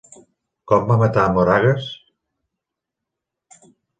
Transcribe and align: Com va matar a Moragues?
Com 0.71 0.87
va 0.91 0.95
matar 1.01 1.25
a 1.25 1.33
Moragues? 1.35 1.91